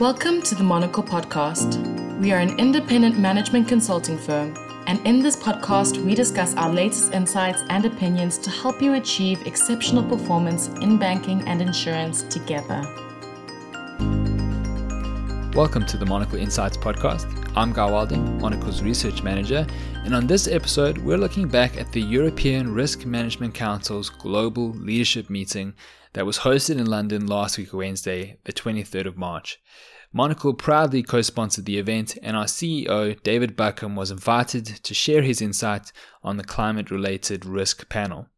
Welcome 0.00 0.42
to 0.42 0.56
the 0.56 0.64
Monocle 0.64 1.04
Podcast. 1.04 1.78
We 2.18 2.32
are 2.32 2.40
an 2.40 2.58
independent 2.58 3.16
management 3.16 3.68
consulting 3.68 4.18
firm, 4.18 4.52
and 4.88 4.98
in 5.06 5.22
this 5.22 5.36
podcast, 5.36 6.04
we 6.04 6.16
discuss 6.16 6.52
our 6.56 6.68
latest 6.68 7.12
insights 7.12 7.62
and 7.68 7.84
opinions 7.84 8.36
to 8.38 8.50
help 8.50 8.82
you 8.82 8.94
achieve 8.94 9.46
exceptional 9.46 10.02
performance 10.02 10.66
in 10.80 10.98
banking 10.98 11.46
and 11.46 11.62
insurance 11.62 12.24
together. 12.24 12.82
Welcome 15.54 15.86
to 15.86 15.96
the 15.96 16.06
Monocle 16.06 16.40
Insights 16.40 16.76
Podcast. 16.76 17.52
I'm 17.54 17.72
Guy 17.72 17.88
Wilding, 17.88 18.40
Monocle's 18.40 18.82
research 18.82 19.22
manager, 19.22 19.64
and 20.04 20.12
on 20.12 20.26
this 20.26 20.48
episode, 20.48 20.98
we're 20.98 21.18
looking 21.18 21.46
back 21.46 21.76
at 21.76 21.92
the 21.92 22.02
European 22.02 22.74
Risk 22.74 23.06
Management 23.06 23.54
Council's 23.54 24.10
global 24.10 24.70
leadership 24.70 25.30
meeting 25.30 25.72
that 26.14 26.26
was 26.26 26.38
hosted 26.38 26.78
in 26.78 26.86
London 26.86 27.26
last 27.26 27.58
week, 27.58 27.72
Wednesday, 27.72 28.38
the 28.44 28.52
23rd 28.52 29.06
of 29.06 29.16
March. 29.16 29.60
Monocle 30.16 30.54
proudly 30.54 31.02
co 31.02 31.22
sponsored 31.22 31.64
the 31.64 31.76
event, 31.76 32.16
and 32.22 32.36
our 32.36 32.44
CEO, 32.44 33.20
David 33.24 33.56
Buckham, 33.56 33.96
was 33.96 34.12
invited 34.12 34.64
to 34.64 34.94
share 34.94 35.22
his 35.22 35.42
insight 35.42 35.90
on 36.22 36.36
the 36.36 36.44
climate 36.44 36.88
related 36.88 37.44
risk 37.44 37.88
panel. 37.88 38.28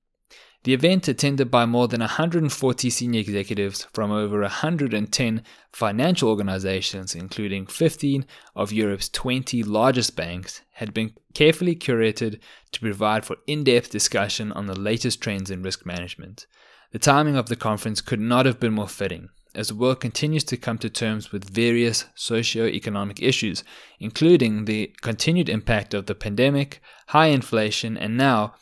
The 0.65 0.73
event, 0.73 1.07
attended 1.07 1.51
by 1.51 1.66
more 1.66 1.87
than 1.87 2.01
140 2.01 2.89
senior 2.89 3.21
executives 3.21 3.87
from 3.93 4.11
over 4.11 4.41
110 4.41 5.43
financial 5.71 6.30
organizations, 6.30 7.15
including 7.15 7.66
15 7.66 8.24
of 8.55 8.73
Europe's 8.73 9.11
20 9.11 9.63
largest 9.63 10.16
banks, 10.16 10.63
had 10.73 10.95
been 10.95 11.13
carefully 11.35 11.77
curated 11.77 12.41
to 12.73 12.80
provide 12.80 13.27
for 13.27 13.37
in 13.47 13.65
depth 13.65 13.91
discussion 13.91 14.51
on 14.51 14.65
the 14.65 14.80
latest 14.80 15.21
trends 15.21 15.51
in 15.51 15.63
risk 15.63 15.85
management. 15.85 16.47
The 16.93 16.99
timing 16.99 17.37
of 17.37 17.51
the 17.51 17.57
conference 17.57 18.01
could 18.01 18.21
not 18.21 18.47
have 18.47 18.59
been 18.59 18.73
more 18.73 18.88
fitting, 18.88 19.29
as 19.56 19.69
the 19.69 19.74
world 19.74 19.98
continues 20.01 20.45
to 20.45 20.56
come 20.56 20.76
to 20.79 20.90
terms 20.90 21.32
with 21.32 21.49
various 21.49 22.04
socio-economic 22.15 23.23
issues, 23.23 23.65
including 23.98 24.66
the 24.66 24.95
continued 25.01 25.48
impact 25.48 25.95
of 25.95 26.07
the 26.07 26.15
pandemic, 26.15 26.80
high 27.09 27.29
inflation, 27.29 27.96
and 27.96 28.16
now 28.16 28.54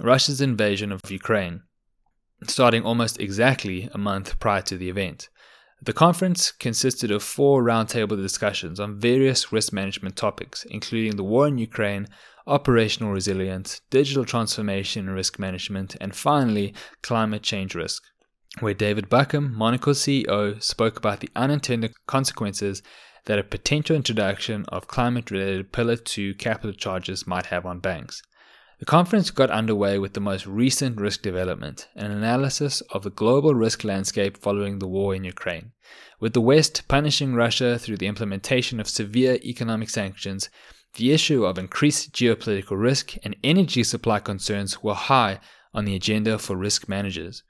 Russia's 0.00 0.40
invasion 0.40 0.90
of 0.90 1.10
Ukraine, 1.10 1.62
starting 2.46 2.82
almost 2.82 3.20
exactly 3.20 3.90
a 3.92 3.98
month 3.98 4.38
prior 4.40 4.62
to 4.62 4.78
the 4.78 4.88
event. 4.88 5.28
The 5.82 5.92
conference 5.92 6.50
consisted 6.50 7.10
of 7.10 7.22
four 7.22 7.62
roundtable 7.62 8.16
discussions 8.16 8.80
on 8.80 8.98
various 8.98 9.52
risk 9.52 9.72
management 9.72 10.16
topics, 10.16 10.64
including 10.64 11.16
the 11.16 11.24
war 11.24 11.46
in 11.46 11.58
Ukraine, 11.58 12.08
operational 12.46 13.12
resilience, 13.12 13.82
digital 13.90 14.24
transformation 14.24 15.06
and 15.06 15.14
risk 15.14 15.38
management, 15.38 15.94
and 16.00 16.16
finally, 16.16 16.74
climate 17.02 17.42
change 17.42 17.74
risk, 17.74 18.02
where 18.60 18.74
David 18.74 19.08
Buckham, 19.08 19.54
Monocle's 19.54 20.00
CEO, 20.00 20.62
spoke 20.62 20.96
about 20.96 21.20
the 21.20 21.30
unintended 21.36 21.92
consequences 22.06 22.82
that 23.26 23.38
a 23.38 23.44
potential 23.44 23.94
introduction 23.94 24.64
of 24.68 24.88
climate 24.88 25.30
related 25.30 25.72
Pillar 25.72 25.96
2 25.96 26.34
capital 26.34 26.72
charges 26.72 27.26
might 27.26 27.46
have 27.46 27.66
on 27.66 27.78
banks. 27.78 28.22
The 28.78 28.86
conference 28.86 29.32
got 29.32 29.50
underway 29.50 29.98
with 29.98 30.14
the 30.14 30.20
most 30.20 30.46
recent 30.46 31.00
risk 31.00 31.22
development, 31.22 31.88
an 31.96 32.12
analysis 32.12 32.80
of 32.92 33.02
the 33.02 33.10
global 33.10 33.54
risk 33.54 33.82
landscape 33.82 34.36
following 34.36 34.78
the 34.78 34.86
war 34.86 35.14
in 35.16 35.24
Ukraine. 35.24 35.72
With 36.20 36.32
the 36.32 36.40
West 36.40 36.86
punishing 36.86 37.34
Russia 37.34 37.78
through 37.78 37.96
the 37.96 38.06
implementation 38.06 38.78
of 38.78 38.88
severe 38.88 39.34
economic 39.42 39.90
sanctions, 39.90 40.48
the 40.94 41.12
issue 41.12 41.44
of 41.44 41.58
increased 41.58 42.12
geopolitical 42.12 42.80
risk 42.80 43.14
and 43.24 43.36
energy 43.42 43.82
supply 43.82 44.20
concerns 44.20 44.82
were 44.82 44.94
high 44.94 45.40
on 45.74 45.84
the 45.84 45.96
agenda 45.96 46.38
for 46.38 46.56
risk 46.56 46.88
managers. 46.88 47.42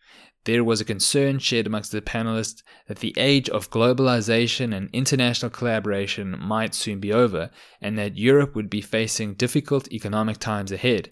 There 0.48 0.64
was 0.64 0.80
a 0.80 0.86
concern 0.86 1.41
shared 1.41 1.66
amongst 1.66 1.92
the 1.92 2.00
panelists 2.00 2.62
that 2.86 3.00
the 3.00 3.12
age 3.18 3.50
of 3.50 3.68
globalization 3.68 4.74
and 4.74 4.88
international 4.94 5.50
collaboration 5.50 6.34
might 6.40 6.74
soon 6.74 7.00
be 7.00 7.12
over, 7.12 7.50
and 7.82 7.98
that 7.98 8.16
Europe 8.16 8.56
would 8.56 8.70
be 8.70 8.80
facing 8.80 9.34
difficult 9.34 9.92
economic 9.92 10.39
times 10.39 10.73
ahead 10.73 11.11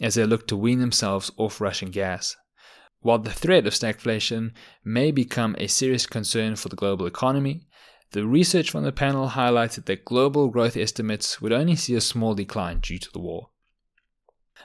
as 0.00 0.14
they 0.14 0.24
look 0.24 0.46
to 0.46 0.56
wean 0.56 0.80
themselves 0.80 1.30
off 1.36 1.60
Russian 1.60 1.90
gas. 1.90 2.34
While 3.00 3.18
the 3.18 3.30
threat 3.30 3.66
of 3.66 3.74
stagflation 3.74 4.52
may 4.82 5.10
become 5.10 5.54
a 5.58 5.66
serious 5.66 6.06
concern 6.06 6.56
for 6.56 6.70
the 6.70 6.74
global 6.74 7.04
economy, 7.04 7.66
the 8.12 8.26
research 8.26 8.70
from 8.70 8.84
the 8.84 8.90
panel 8.90 9.28
highlighted 9.28 9.84
that 9.84 10.06
global 10.06 10.48
growth 10.48 10.78
estimates 10.78 11.42
would 11.42 11.52
only 11.52 11.76
see 11.76 11.94
a 11.94 12.00
small 12.00 12.34
decline 12.34 12.78
due 12.78 12.98
to 12.98 13.12
the 13.12 13.20
war. 13.20 13.50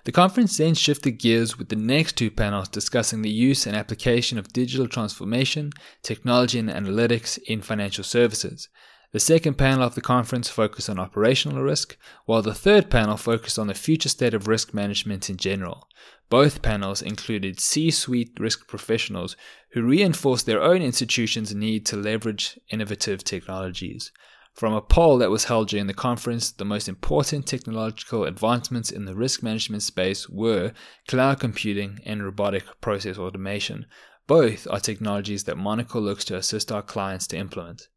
The 0.05 0.11
conference 0.11 0.57
then 0.57 0.75
shifted 0.75 1.13
gears 1.13 1.57
with 1.57 1.69
the 1.69 1.75
next 1.75 2.17
two 2.17 2.29
panels 2.29 2.67
discussing 2.67 3.21
the 3.21 3.29
use 3.29 3.65
and 3.65 3.75
application 3.75 4.37
of 4.37 4.51
digital 4.51 4.87
transformation, 4.87 5.71
technology, 6.01 6.59
and 6.59 6.69
analytics 6.69 7.37
in 7.47 7.61
financial 7.61 8.03
services. 8.03 8.67
The 9.13 9.19
second 9.19 9.59
panel 9.59 9.83
of 9.83 9.93
the 9.93 10.01
conference 10.01 10.49
focused 10.49 10.89
on 10.89 10.97
operational 10.97 11.61
risk, 11.61 11.97
while 12.25 12.41
the 12.41 12.55
third 12.55 12.89
panel 12.89 13.15
focused 13.15 13.59
on 13.59 13.67
the 13.67 13.75
future 13.75 14.09
state 14.09 14.33
of 14.33 14.47
risk 14.47 14.73
management 14.73 15.29
in 15.29 15.37
general. 15.37 15.87
Both 16.29 16.63
panels 16.63 17.03
included 17.03 17.59
C 17.59 17.91
suite 17.91 18.31
risk 18.39 18.67
professionals 18.67 19.37
who 19.73 19.83
reinforced 19.83 20.47
their 20.47 20.63
own 20.63 20.81
institutions' 20.81 21.53
need 21.53 21.85
to 21.85 21.95
leverage 21.95 22.59
innovative 22.71 23.23
technologies. 23.23 24.11
From 24.53 24.73
a 24.73 24.81
poll 24.81 25.17
that 25.17 25.31
was 25.31 25.45
held 25.45 25.69
during 25.69 25.87
the 25.87 25.95
conference, 25.95 26.51
the 26.51 26.63
most 26.63 26.87
important 26.87 27.47
technological 27.47 28.25
advancements 28.25 28.91
in 28.91 29.05
the 29.05 29.15
risk 29.15 29.41
management 29.41 29.81
space 29.81 30.29
were 30.29 30.73
cloud 31.07 31.39
computing 31.39 31.99
and 32.05 32.23
robotic 32.23 32.63
process 32.79 33.17
automation. 33.17 33.87
Both 34.27 34.67
are 34.69 34.79
technologies 34.79 35.45
that 35.45 35.57
Monocle 35.57 36.01
looks 36.01 36.23
to 36.25 36.37
assist 36.37 36.71
our 36.71 36.83
clients 36.83 37.25
to 37.27 37.37
implement. 37.37 37.87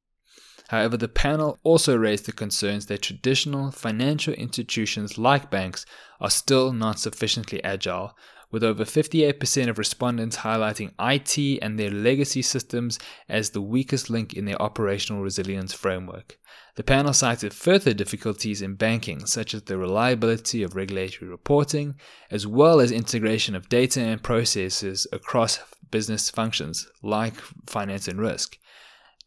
However, 0.69 0.97
the 0.97 1.09
panel 1.09 1.59
also 1.62 1.95
raised 1.95 2.27
the 2.27 2.33
concerns 2.33 2.87
that 2.87 3.03
traditional 3.03 3.71
financial 3.71 4.34
institutions 4.34 5.19
like 5.19 5.50
banks 5.50 5.87
are 6.21 6.31
still 6.31 6.72
not 6.72 6.99
sufficiently 6.99 7.62
agile, 7.62 8.16
with 8.51 8.62
over 8.62 8.84
58% 8.84 9.69
of 9.69 9.79
respondents 9.79 10.39
highlighting 10.39 10.93
IT 11.01 11.59
and 11.62 11.79
their 11.79 11.91
legacy 11.91 12.43
systems 12.43 12.99
as 13.29 13.51
the 13.51 13.61
weakest 13.61 14.09
link 14.09 14.34
in 14.34 14.45
their 14.45 14.61
operational 14.61 15.23
resilience 15.23 15.73
framework. 15.73 16.39
The 16.77 16.84
panel 16.84 17.15
cited 17.15 17.55
further 17.55 17.95
difficulties 17.95 18.61
in 18.61 18.75
banking, 18.75 19.25
such 19.25 19.55
as 19.55 19.62
the 19.62 19.79
reliability 19.79 20.62
of 20.62 20.77
regulatory 20.77 21.31
reporting, 21.31 21.95
as 22.31 22.47
well 22.47 22.81
as 22.81 22.93
integration 22.93 23.55
of 23.55 23.71
data 23.71 24.01
and 24.01 24.23
processes 24.23 25.07
across 25.11 25.59
business 25.91 26.28
functions 26.28 26.87
like 27.03 27.34
finance 27.67 28.09
and 28.09 28.21
risk. 28.21 28.59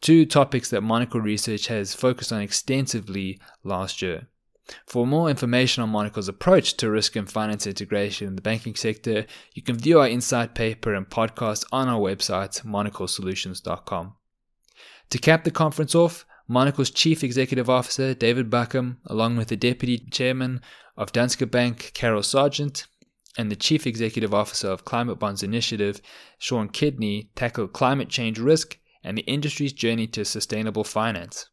Two 0.02 0.26
topics 0.26 0.70
that 0.70 0.82
Monocle 0.82 1.20
Research 1.20 1.68
has 1.68 1.94
focused 1.94 2.32
on 2.32 2.42
extensively 2.42 3.40
last 3.64 4.02
year. 4.02 4.28
For 4.86 5.08
more 5.08 5.30
information 5.30 5.84
on 5.84 5.90
Monocle's 5.90 6.28
approach 6.28 6.78
to 6.78 6.90
risk 6.90 7.16
and 7.16 7.30
finance 7.30 7.66
integration 7.66 8.28
in 8.28 8.36
the 8.36 8.42
banking 8.42 8.76
sector, 8.76 9.26
you 9.54 9.62
can 9.62 9.78
view 9.78 10.00
our 10.00 10.08
insight 10.08 10.56
paper 10.56 10.94
and 10.94 11.10
podcast 11.10 11.66
on 11.72 11.88
our 11.88 12.00
website, 12.00 12.64
monoclesolutions.com. 12.64 14.16
To 15.10 15.18
cap 15.18 15.44
the 15.44 15.52
conference 15.52 15.96
off, 15.96 16.26
Monocle's 16.48 16.90
Chief 16.90 17.24
Executive 17.24 17.70
Officer, 17.70 18.14
David 18.14 18.50
Buckham, 18.50 18.98
along 19.06 19.38
with 19.38 19.50
the 19.50 19.56
Deputy 19.56 20.00
Chairman 20.12 20.62
of 20.98 21.12
Danske 21.12 21.50
Bank, 21.50 21.92
Carol 21.94 22.24
Sergeant, 22.24 22.88
and 23.38 23.52
the 23.52 23.56
Chief 23.56 23.86
Executive 23.88 24.34
Officer 24.34 24.70
of 24.70 24.86
Climate 24.86 25.20
Bonds 25.20 25.44
Initiative, 25.44 26.02
Sean 26.40 26.68
Kidney, 26.68 27.30
tackled 27.36 27.74
climate 27.74 28.10
change 28.10 28.40
risk 28.40 28.78
and 29.04 29.18
the 29.18 29.22
industry's 29.22 29.74
journey 29.74 30.08
to 30.08 30.26
sustainable 30.26 30.84
finance. 30.84 31.50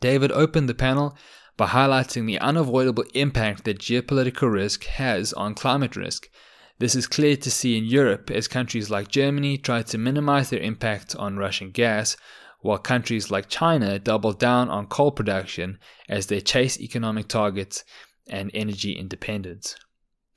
David 0.00 0.32
opened 0.32 0.68
the 0.68 0.74
panel 0.74 1.16
by 1.58 1.66
highlighting 1.66 2.24
the 2.26 2.38
unavoidable 2.38 3.04
impact 3.14 3.64
that 3.64 3.80
geopolitical 3.80 4.50
risk 4.50 4.84
has 4.84 5.32
on 5.34 5.54
climate 5.54 5.96
risk. 5.96 6.30
This 6.78 6.94
is 6.94 7.08
clear 7.08 7.36
to 7.36 7.50
see 7.50 7.76
in 7.76 7.84
Europe 7.84 8.30
as 8.30 8.46
countries 8.46 8.88
like 8.88 9.08
Germany 9.08 9.58
try 9.58 9.82
to 9.82 9.98
minimize 9.98 10.48
their 10.48 10.60
impact 10.60 11.16
on 11.16 11.36
Russian 11.36 11.72
gas, 11.72 12.16
while 12.60 12.78
countries 12.78 13.32
like 13.32 13.48
China 13.48 13.98
double 13.98 14.32
down 14.32 14.70
on 14.70 14.86
coal 14.86 15.10
production 15.10 15.80
as 16.08 16.28
they 16.28 16.40
chase 16.40 16.80
economic 16.80 17.26
targets 17.26 17.84
and 18.28 18.52
energy 18.54 18.92
independence. 18.92 19.74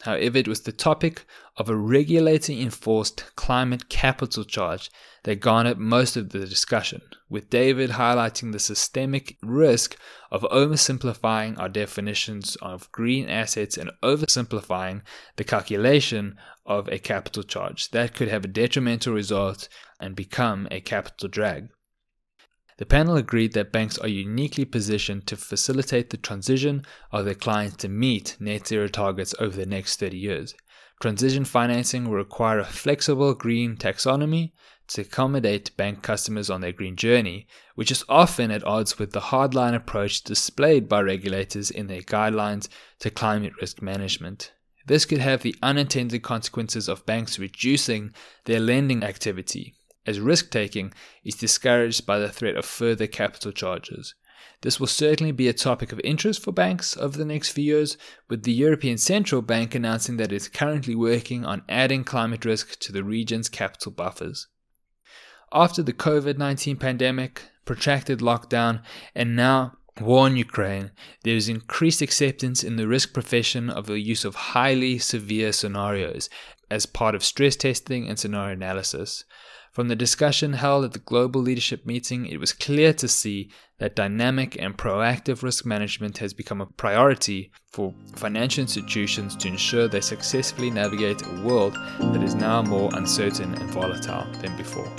However, 0.04 0.40
it 0.40 0.48
was 0.48 0.62
the 0.62 0.72
topic 0.72 1.26
of 1.58 1.70
a 1.70 1.76
regulator 1.76 2.54
enforced 2.54 3.36
climate 3.36 3.88
capital 3.88 4.44
charge 4.44 4.90
that 5.24 5.40
garnered 5.40 5.78
most 5.78 6.18
of 6.18 6.30
the 6.30 6.40
discussion, 6.40 7.02
with 7.30 7.52
David 7.52 7.92
highlighting 7.92 8.52
the 8.52 8.60
systemic 8.60 9.38
risk 9.44 9.96
of 10.32 10.42
oversimplifying 10.44 11.60
our 11.60 11.70
definitions 11.70 12.56
of 12.64 12.92
green 12.92 13.30
assets 13.30 13.78
and 13.78 13.92
oversimplifying 14.02 15.02
the 15.36 15.44
calculation 15.44 16.36
of 16.66 16.88
a 16.88 16.98
capital 16.98 17.44
charge 17.44 17.90
that 17.92 18.16
could 18.16 18.28
have 18.28 18.46
a 18.46 18.48
detrimental 18.48 19.14
result 19.14 19.70
and 20.00 20.16
become 20.16 20.68
a 20.72 20.82
capital 20.82 21.30
drag. 21.30 21.70
The 22.82 22.88
panel 22.88 23.16
agreed 23.16 23.54
that 23.54 23.72
banks 23.72 24.00
are 24.00 24.08
uniquely 24.08 24.66
positioned 24.66 25.28
to 25.28 25.38
facilitate 25.38 26.10
the 26.10 26.18
transition 26.18 26.84
of 27.12 27.26
their 27.26 27.36
clients 27.36 27.76
to 27.78 27.88
meet 27.88 28.36
net 28.40 28.66
zero 28.66 28.88
targets 28.88 29.36
over 29.38 29.56
the 29.56 29.68
next 29.68 30.00
30 30.00 30.18
years. 30.18 30.56
Transition 31.00 31.46
financing 31.46 32.06
will 32.06 32.16
require 32.16 32.58
a 32.58 32.66
flexible 32.66 33.36
green 33.36 33.78
taxonomy 33.78 34.54
to 34.88 35.02
accommodate 35.02 35.78
bank 35.78 36.02
customers 36.02 36.50
on 36.50 36.62
their 36.62 36.72
green 36.72 36.96
journey, 36.96 37.46
which 37.76 37.92
is 37.92 38.04
often 38.10 38.50
at 38.50 38.64
odds 38.64 38.98
with 38.98 39.12
the 39.12 39.30
hardline 39.30 39.76
approach 39.76 40.24
displayed 40.24 40.90
by 40.90 41.02
regulators 41.02 41.70
in 41.70 41.86
their 41.86 42.02
guidelines 42.02 42.68
to 42.98 43.12
climate 43.12 43.54
risk 43.62 43.84
management. 43.84 44.54
This 44.88 45.06
could 45.06 45.20
have 45.20 45.44
the 45.44 45.56
unintended 45.62 46.24
consequences 46.24 46.90
of 46.90 47.06
banks 47.06 47.38
reducing 47.38 48.12
their 48.46 48.60
lending 48.60 49.04
activity, 49.04 49.76
as 50.06 50.20
risk 50.20 50.50
taking 50.50 50.94
is 51.24 51.36
discouraged 51.36 52.06
by 52.06 52.20
the 52.20 52.30
threat 52.30 52.56
of 52.56 52.66
further 52.66 53.08
capital 53.08 53.52
charges. 53.52 54.16
This 54.62 54.80
will 54.80 54.88
certainly 54.88 55.32
be 55.32 55.48
a 55.48 55.54
topic 55.54 55.92
of 55.92 56.00
interest 56.04 56.44
for 56.44 56.52
banks 56.52 56.96
over 56.98 57.18
the 57.18 57.26
next 57.26 57.50
few 57.50 57.64
years, 57.64 57.98
with 58.30 58.44
the 58.44 58.54
European 58.54 58.98
Central 58.98 59.42
Bank 59.42 59.74
announcing 59.74 60.18
that 60.18 60.32
it's 60.32 60.48
currently 60.48 60.96
working 60.96 61.46
on 61.46 61.64
adding 61.68 62.04
climate 62.04 62.46
risk 62.46 62.80
to 62.80 62.92
the 62.92 63.04
region's 63.04 63.50
capital 63.50 63.92
buffers. 63.92 64.48
After 65.52 65.82
the 65.82 65.94
COVID 65.94 66.38
19 66.38 66.78
pandemic, 66.78 67.44
protracted 67.66 68.20
lockdown, 68.20 68.84
and 69.16 69.36
now 69.36 69.78
war 70.00 70.28
in 70.28 70.38
Ukraine, 70.38 70.92
there 71.24 71.36
is 71.36 71.50
increased 71.50 72.02
acceptance 72.02 72.64
in 72.64 72.76
the 72.76 72.88
risk 72.88 73.14
profession 73.14 73.70
of 73.70 73.88
the 73.88 74.00
use 74.00 74.24
of 74.24 74.36
highly 74.36 74.98
severe 74.98 75.52
scenarios 75.52 76.30
as 76.70 76.86
part 76.86 77.16
of 77.16 77.24
stress 77.24 77.56
testing 77.56 78.08
and 78.08 78.18
scenario 78.18 78.54
analysis. 78.54 79.26
From 79.72 79.88
the 79.88 79.96
discussion 79.96 80.52
held 80.52 80.84
at 80.84 80.92
the 80.92 81.00
Global 81.00 81.40
Leadership 81.40 81.86
Meeting, 81.86 82.26
it 82.26 82.42
was 82.42 82.52
clear 82.52 82.92
to 82.96 83.08
see 83.08 83.50
that 83.80 83.96
dynamic 83.96 84.62
and 84.62 84.78
proactive 84.78 85.44
risk 85.44 85.66
management 85.66 86.18
has 86.18 86.34
become 86.34 86.60
a 86.60 86.66
priority 86.66 87.52
for 87.72 87.94
financial 88.16 88.64
institutions 88.64 89.34
to 89.38 89.48
ensure 89.48 89.88
they 89.88 90.02
successfully 90.02 90.70
navigate 90.70 91.26
a 91.26 91.42
world 91.42 91.74
that 92.00 92.22
is 92.22 92.36
now 92.36 92.62
more 92.62 92.90
uncertain 92.96 93.54
and 93.54 93.70
volatile 93.72 94.28
than 94.42 94.58
before. 94.58 94.92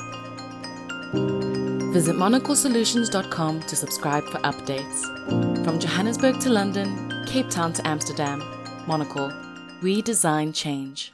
Visit 1.92 2.16
monoclesolutions.com 2.16 3.60
to 3.60 3.76
subscribe 3.76 4.24
for 4.24 4.38
updates. 4.38 5.64
From 5.66 5.78
Johannesburg 5.78 6.40
to 6.40 6.48
London, 6.48 7.26
Cape 7.26 7.50
Town 7.50 7.74
to 7.74 7.86
Amsterdam, 7.86 8.42
Monocle, 8.86 9.30
we 9.82 10.00
design 10.00 10.54
change. 10.54 11.12